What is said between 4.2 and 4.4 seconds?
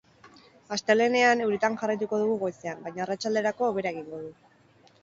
du.